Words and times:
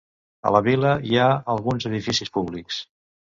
A 0.49 0.51
la 0.53 0.61
vila 0.67 0.93
hi 1.09 1.19
ha 1.19 1.27
alguns 1.55 1.87
edificis 1.91 2.35
públics. 2.39 2.81